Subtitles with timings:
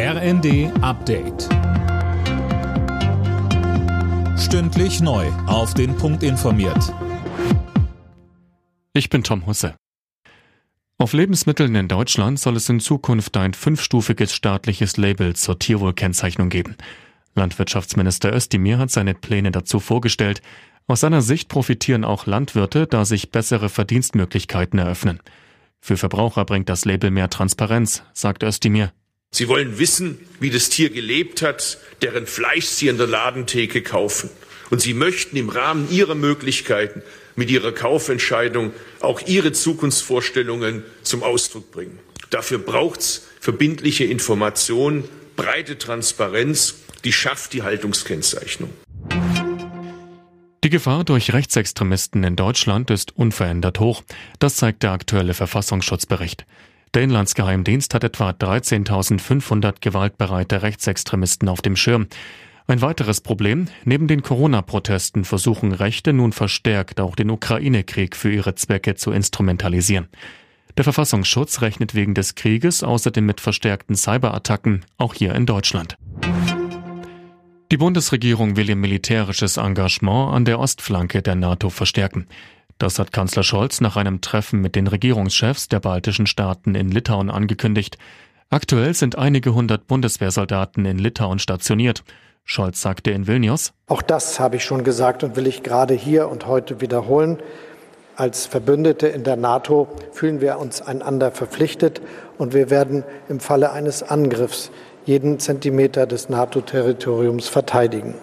[0.00, 1.48] RND Update.
[4.38, 5.26] Stündlich neu.
[5.48, 6.94] Auf den Punkt informiert.
[8.92, 9.74] Ich bin Tom Husse.
[10.98, 16.76] Auf Lebensmitteln in Deutschland soll es in Zukunft ein fünfstufiges staatliches Label zur Tierwohlkennzeichnung geben.
[17.34, 20.42] Landwirtschaftsminister Özdemir hat seine Pläne dazu vorgestellt.
[20.86, 25.18] Aus seiner Sicht profitieren auch Landwirte, da sich bessere Verdienstmöglichkeiten eröffnen.
[25.80, 28.92] Für Verbraucher bringt das Label mehr Transparenz, sagt Özdemir.
[29.30, 34.30] Sie wollen wissen, wie das Tier gelebt hat, deren Fleisch Sie an der Ladentheke kaufen.
[34.70, 37.02] Und Sie möchten im Rahmen Ihrer Möglichkeiten
[37.36, 41.98] mit Ihrer Kaufentscheidung auch Ihre Zukunftsvorstellungen zum Ausdruck bringen.
[42.30, 45.04] Dafür braucht es verbindliche Informationen,
[45.36, 48.70] breite Transparenz, die schafft die Haltungskennzeichnung.
[50.64, 54.02] Die Gefahr durch Rechtsextremisten in Deutschland ist unverändert hoch.
[54.38, 56.44] Das zeigt der aktuelle Verfassungsschutzbericht.
[56.94, 62.06] Der Inlandsgeheimdienst hat etwa 13.500 gewaltbereite Rechtsextremisten auf dem Schirm.
[62.66, 68.54] Ein weiteres Problem, neben den Corona-Protesten versuchen Rechte nun verstärkt auch den Ukraine-Krieg für ihre
[68.54, 70.08] Zwecke zu instrumentalisieren.
[70.76, 75.96] Der Verfassungsschutz rechnet wegen des Krieges außerdem mit verstärkten Cyberattacken, auch hier in Deutschland.
[77.70, 82.26] Die Bundesregierung will ihr militärisches Engagement an der Ostflanke der NATO verstärken.
[82.78, 87.28] Das hat Kanzler Scholz nach einem Treffen mit den Regierungschefs der baltischen Staaten in Litauen
[87.28, 87.98] angekündigt.
[88.50, 92.04] Aktuell sind einige hundert Bundeswehrsoldaten in Litauen stationiert.
[92.44, 96.28] Scholz sagte in Vilnius, Auch das habe ich schon gesagt und will ich gerade hier
[96.28, 97.38] und heute wiederholen.
[98.16, 102.00] Als Verbündete in der NATO fühlen wir uns einander verpflichtet
[102.38, 104.70] und wir werden im Falle eines Angriffs
[105.04, 108.14] jeden Zentimeter des NATO-Territoriums verteidigen.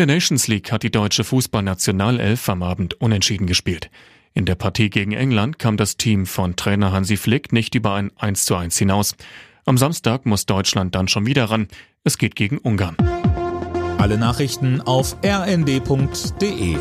[0.00, 3.90] In der Nations League hat die deutsche Fußballnationalelf am Abend unentschieden gespielt.
[4.32, 8.10] In der Partie gegen England kam das Team von Trainer Hansi Flick nicht über ein
[8.16, 9.14] 1 zu 1 hinaus.
[9.66, 11.68] Am Samstag muss Deutschland dann schon wieder ran.
[12.02, 12.96] Es geht gegen Ungarn.
[13.98, 16.78] Alle Nachrichten auf rnd.de